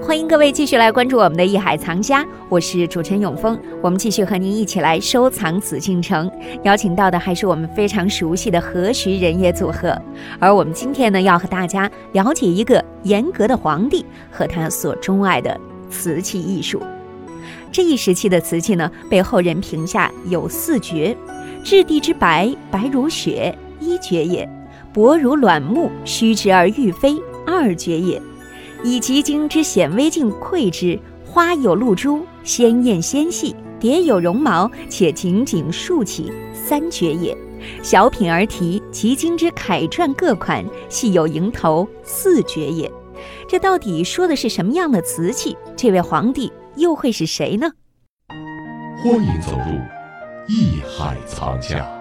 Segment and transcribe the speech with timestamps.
[0.00, 3.58] 欢迎各位继续来关注我们的《艺海藏家》，我是主持人永峰。
[3.82, 6.30] 我们继续和您一起来收藏紫禁城，
[6.62, 10.00] 邀请到的还是我们非常熟悉的何徐人也组合。
[10.38, 15.58] 而我们今天呢，要和大家了解一个严格的皇帝和他所钟爱的
[15.90, 16.80] 瓷器艺术。
[17.72, 21.16] 这一时期的瓷器呢，被后人评价有四绝：
[21.64, 24.48] 质地之白，白如雪，一绝也；
[24.92, 28.22] 薄如卵木，虚直而欲飞，二绝也。
[28.84, 37.36] 以其精之显微镜窥之，花有露珠，鲜艳纤细，蝶有绒毛，且紧紧竖起，三绝也；
[37.82, 42.90] 小品而题，其精之楷篆各款，细有蝇头，四绝也。
[43.48, 45.56] 这到底说的是什么样的瓷器？
[45.76, 47.72] 这位皇帝又会是谁呢？
[49.02, 49.74] 欢迎走入
[50.48, 51.97] 艺海藏家。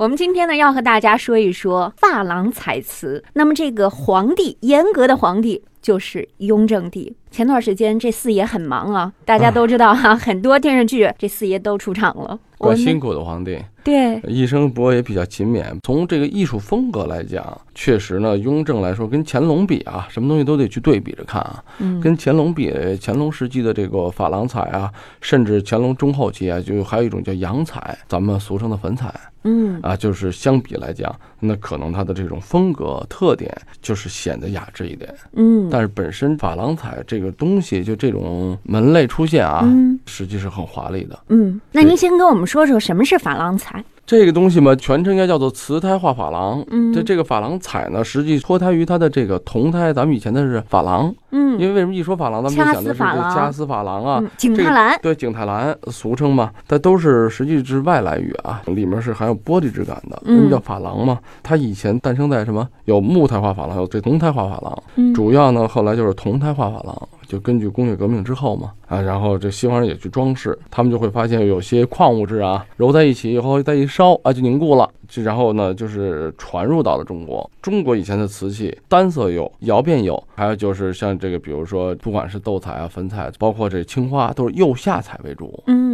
[0.00, 3.22] 我们今天呢，要和大家说一说珐琅彩瓷。
[3.34, 7.14] 那么，这个皇帝，严格的皇帝就是雍正帝。
[7.30, 12.38] 前段时间这四爷很忙啊，大家都知道哈，很多电视剧这四爷都出场了。
[12.58, 15.64] 怪辛苦的皇帝，对，一生不过也比较勤勉。
[15.82, 21.64] 从这个艺术风格来讲，确实呢，雍正来说跟乾隆比啊，什么东西都得去对比着看啊。
[21.78, 22.70] 嗯，跟乾隆比，
[23.00, 24.92] 乾隆时期的这个珐琅彩啊，
[25.22, 29.14] 甚至乾隆中后期啊，就还有一种叫洋彩，咱们俗称的粉彩。
[29.44, 35.14] 嗯啊，就是相比来讲，那可能它的这种风格特点就是显得雅致一点。
[35.32, 41.18] 嗯，但是本身珐琅彩这个东西，就这种门类出现啊，嗯实际是很华丽的。
[41.28, 43.84] 嗯，那您先跟我们说说什么是珐琅彩？
[44.18, 46.64] 这个东西嘛，全称应该叫做瓷胎画珐琅。
[46.68, 51.14] 嗯这这个珐琅彩呢，实际脱胎于它的这个铜胎，咱们以前的是珐琅。
[51.30, 61.20] 嗯因为为什么一说珐琅，咱们想的是掐丝珐琅啊嗯，景这个泰蓝对，景泰蓝俗称嘛，它都是实际是外来语啊，里面是含有玻璃质感的，为什么叫珐琅嘛？
[61.42, 62.66] 它以前诞生在什么？
[62.86, 77.48] 有木胎画珐琅，有这铜胎画珐琅，嗯主要呢后来就是铜胎画珐琅，就根据工业革命之后嘛，啊，然后这西方人也去装饰，他们就会发现有些矿物质啊揉在一起以后再一烧啊就凝固了，这然后呢就是传入到了中国。
[77.62, 85.62] 中国以前的瓷器单色釉，窑变釉，还有就是像这个比如说不管是斗彩啊、粉彩，包括这青花都是釉下彩为主。
[85.68, 85.89] 嗯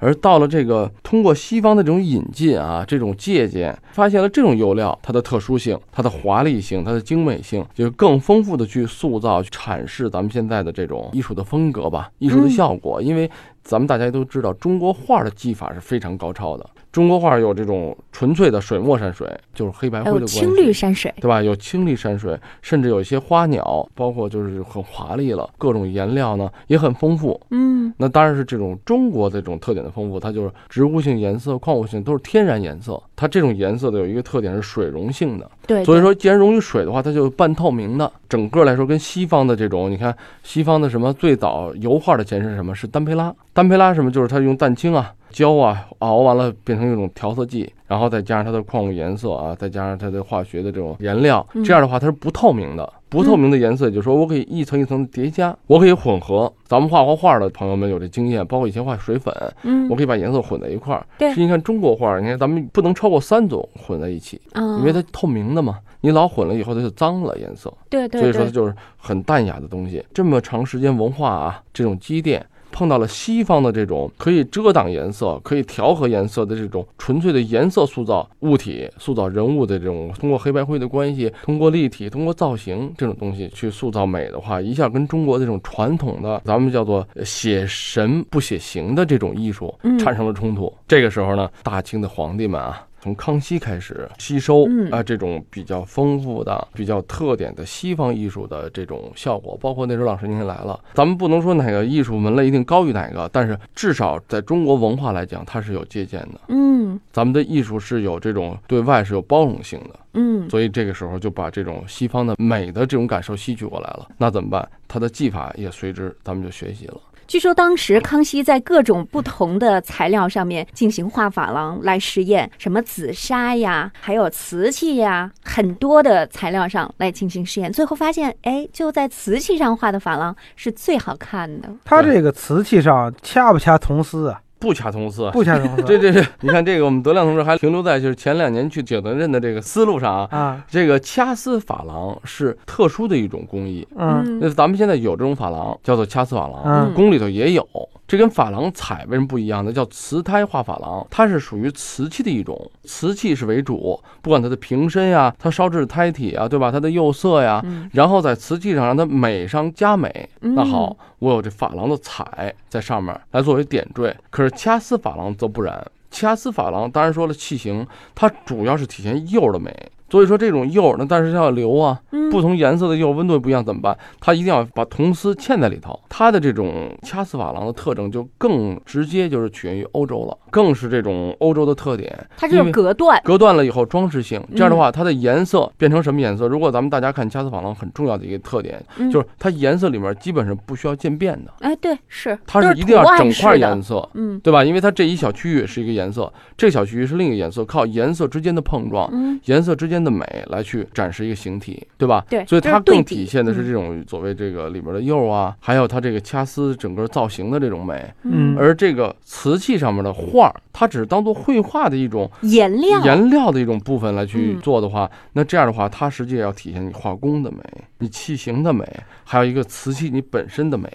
[0.00, 13.00] 而到了这个通过西方的这种引进啊，这种借鉴，发现了这种釉料它的特殊性、它的华丽性、它的精美性，就更丰富的去塑造、去阐释咱们现在的这种艺术的风格吧，艺术的效果。
[13.00, 13.30] 因为
[13.62, 16.68] 咱们大家都知道，中国画的技法是非常高超的。
[16.92, 21.12] 中国画有这种纯粹的水墨山水，就是黑白灰的关系，青绿山水。
[21.20, 21.42] 对吧？
[21.42, 27.40] 有青绿山水，甚至有一些花鸟，包括就是很华丽了，各种颜料呢也很丰富。
[27.50, 33.00] 嗯那当然是这种中国的这种特点的丰富，它就是植物性颜色、矿物性都是天然颜色。
[33.16, 38.10] 它这种颜色的有一个特点是水溶性的，对，所以说既然溶于水的话，它就半透明的。
[38.28, 42.74] 整个来说，跟西方的这种，你看西方的什么最早油画的前身是什么？
[42.74, 43.34] 是丹培拉。
[43.52, 44.10] 丹培拉什么？
[44.10, 52.92] 就是它用蛋清啊、胶啊熬完了变成一种调色剂，然后再加上它的矿物颜色啊，再加上它的化学的这种颜料，嗯这样的话它是不透明的。
[53.08, 56.52] 不透明的颜色，就是说我可以一层一层叠加，我可以混合。
[56.64, 61.04] 咱们画过画的朋友们有这经验，包括以前画水粉，嗯我可以把颜色混在一块儿。
[61.18, 70.04] 对实际你看中国画，你看咱们不能超过三种混在一起，啊，因为它透明的嘛，你老混了以后它就脏了颜色，对对所以说它，就是很淡雅的东西。
[70.14, 72.46] 这么长时间文化啊，这种积淀。
[72.72, 90.72] 碰到了西方的这种可以遮挡颜色、可以调和颜色的这种纯粹的颜色塑造物体、塑造人物的这种，通过黑白灰的关系，通过立体、通过造型这种东西去塑造美的话，一下跟中国这种传统的咱们叫做写神不写形的这种艺术产生了冲突。
[90.86, 92.86] 这个时候呢，大清的皇帝们啊。
[93.02, 106.40] 从康熙开始吸收嗯啊这种比较丰富的、比较特点的西方艺术的这种效果，包括那时候老师您来了，咱们不能说哪个艺术门类一定高于哪个，但是至少在中国文化来讲，它是有借鉴的。
[106.48, 114.08] 嗯咱们的艺术是有这种对外是有包容性的，嗯所以这个时候就把这种西方的美的这种感受吸取过来了。
[114.18, 114.68] 那怎么办？
[114.88, 117.00] 它的技法也随之咱们就学习了。
[117.30, 131.68] 据说当时康熙在各种不同的材料上面进行画珐琅来实验，什么紫砂呀，还有瓷器呀，很多的材料上来进行试验，最后发现，哎，就在瓷器上画的珐琅是最好看的。
[131.84, 134.40] 它这个瓷器上掐不掐铜丝啊？
[134.60, 135.28] 不掐铜丝。
[135.32, 135.82] 不掐铜丝。
[135.82, 140.28] 对对对，你看这个，我们德亮同志还停留在就是前两年去景德镇的这个思路上啊。
[140.30, 147.66] 啊，这个掐丝珐琅是特殊的一种工艺，嗯那咱们现在有这种珐琅，叫做掐丝珐琅，嗯宫里头也有。
[148.06, 149.72] 这跟珐琅彩为什么不一样呢？
[149.72, 156.72] 叫瓷胎画珐琅，它是属于瓷器的一种，瓷器是为主，不管它的瓶身呀，它烧制的胎体啊，对吧？
[156.72, 160.28] 它的釉色呀，嗯然后在瓷器上让它美上加美。
[160.40, 165.84] 嗯那好，我有这珐琅的彩在上面来作为点缀，可是掐丝珐琅则不然。
[166.10, 169.90] 掐丝珐琅当然说了器型，它主要是体现釉的美。
[170.10, 173.96] 所以说这种釉，那但是它要留啊，嗯不同颜色的釉温度不一样怎么办？
[174.20, 175.98] 它一定要把铜丝嵌在里头。
[176.08, 182.16] 它的这种掐丝珐琅的特征就更直接，就是取源于欧洲了，更是这种欧洲的特点。
[182.36, 186.46] 它这隔断，隔断了以后装饰性，这样的嗯话它的颜色变成什么颜色？
[186.46, 194.08] 如果咱们大家看掐丝珐琅很重要的一个特点，嗯就是它颜色里面基本上不需要渐变的，哎，对，是它是一定要整块颜色。
[194.14, 194.64] 嗯对吧？
[194.64, 202.24] 因为它这一小区域是一个颜色，这小区域是另一个颜色，靠颜色之间的碰撞，嗯颜色之间的美来去展示一个形体，对吧？
[202.28, 208.12] 对所以它更体现的是嗯这种所谓这个里边的釉啊，还有它这个掐丝整个造型的这种美。
[208.22, 217.58] 嗯而这个瓷器上面的画，它只是当做绘画的一种颜料，颜料的一种部分来去嗯做的话，那这样的话，它实际要体现你画工的美，
[217.98, 218.84] 你器型的美，
[219.24, 220.90] 还有一个瓷器你本身的美。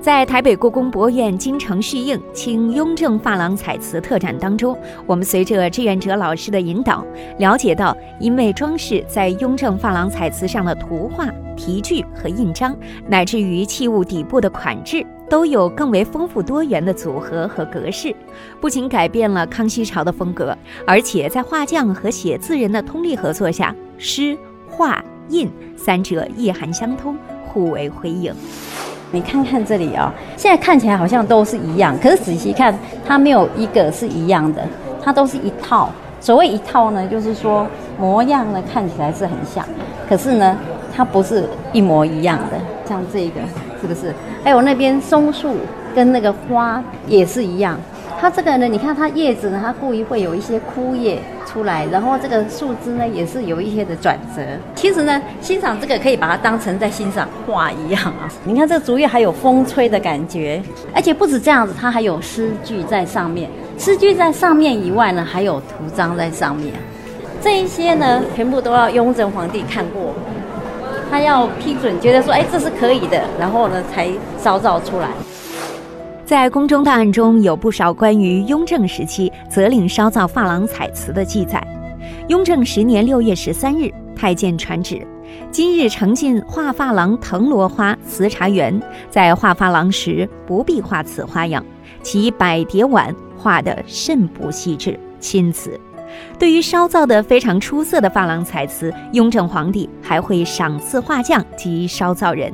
[0.00, 4.74] 在台北故宫博物院京城续映清雍正珐琅彩瓷特展当中，
[5.04, 7.04] 我们随着志愿者老师的引导，
[7.36, 12.74] 了解到因为装饰在雍正珐琅彩瓷上的图画、题句和印章，
[13.08, 18.16] 乃至于器物底部的款制，都有更为丰富多元的组合和格式，
[18.58, 20.56] 不仅改变了康熙朝的风格，
[20.86, 24.34] 而且在画匠和写字人的通力合作下，诗、
[24.66, 27.14] 画、印三者意涵相通，
[27.46, 28.34] 互为辉映。
[29.12, 32.72] 你看看这里啊、现在看起来好像都是一样，可是仔细看，
[33.06, 34.62] 它没有一个是一样的，
[35.02, 35.90] 它都是一套。
[36.20, 37.66] 所谓一套呢，就是说
[37.98, 39.64] 模样呢看起来是很像，
[40.08, 40.56] 可是呢，
[40.94, 42.58] 它不是一模一样的。
[42.86, 43.40] 像这个
[43.80, 44.14] 是不是？
[44.44, 45.56] 还有那边松树
[45.94, 47.78] 跟那个花也是一样。
[48.20, 54.42] 它这个呢，你看它叶子呢，它故意会有一些枯叶出来，然后这个树枝呢也是有一些的转折。
[54.74, 58.28] 其实呢，欣赏这个可以把它当成在欣赏画一样啊。
[58.44, 60.62] 你看这竹叶还有风吹的感觉，
[60.94, 63.48] 而且不止这样子，它还有诗句在上面。
[63.78, 66.74] 诗句在上面以外呢，还有图章在上面。
[67.40, 70.12] 这一些呢，全部都要雍正皇帝看过，
[71.10, 75.08] 他要批准，觉得说，哎，这是可以的，然后呢才烧造出来。
[76.30, 81.60] 在宫中档案中有不少关于雍正时期责令烧造珐琅彩瓷的记载。
[82.28, 85.04] 雍正十年六月十三日，太监传旨：
[85.50, 88.80] 今日呈进画珐琅藤萝花瓷茶园，
[89.10, 91.66] 在画珐琅时不必画此花样，
[92.00, 95.80] 其百叠碗画得甚不细致，钦此。
[96.38, 102.52] 对于烧造的非常出色的珐琅彩瓷，雍正皇帝还会赏赐画匠及烧造人。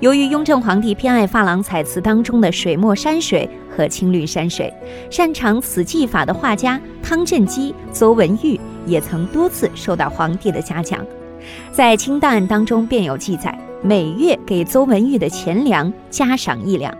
[0.00, 4.72] 由于雍正皇帝偏爱珐琅彩瓷当中的水墨山水和青绿山水，
[5.10, 10.98] 擅长此技法的画家汤镇基、邹文玉也曾多次受到皇帝的嘉奖。
[11.72, 16.92] 在清档案当中便有记载，每月给邹文玉的钱粮加赏一两。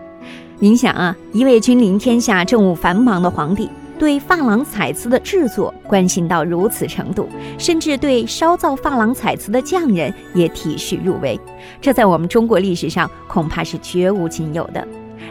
[0.59, 3.69] 您想啊，一位君临天下、政务繁忙的皇帝，
[4.01, 11.39] 对珐琅彩瓷的制作关心到如此程度，甚至对烧造珐琅彩瓷的匠人也体恤入微，
[11.79, 14.87] 这在我们中国历史上恐怕是绝无仅有的。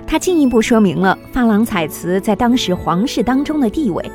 [0.07, 4.09] 它进一步说明了珐琅彩瓷在当时皇室当中的地位。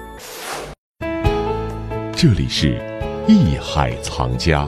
[2.15, 2.79] 这里是
[3.27, 4.65] 艺海藏家。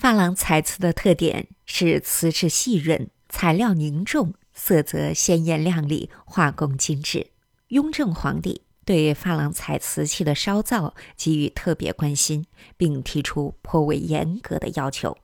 [0.00, 7.26] 珐琅彩瓷的特点是瓷质细润，材料凝重，色泽鲜艳亮丽，画工精致。
[7.68, 12.46] 雍正皇帝对珐琅彩瓷器的烧造给予特别关心，
[12.76, 15.18] 并提出颇为严格的要求。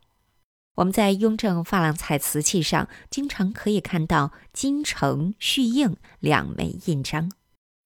[0.75, 7.31] 我们在雍正珐琅彩瓷器上经常可以看到“金城”“续映”两枚印章，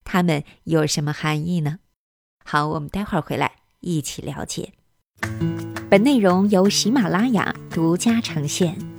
[0.04, 1.80] 它们有什么含义呢？
[2.42, 4.72] 好，我们待会儿回来一起了解。
[5.90, 8.95] 本内容由喜马拉雅独家呈现。